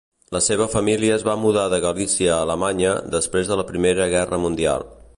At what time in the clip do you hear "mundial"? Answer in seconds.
4.49-4.93